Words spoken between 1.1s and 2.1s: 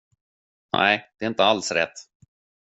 det är inte alls rätt.